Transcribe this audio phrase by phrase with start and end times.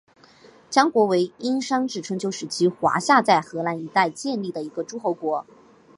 [0.71, 5.45] 江国为殷商至春秋时期华夏在河南一带建立的一个诸侯国。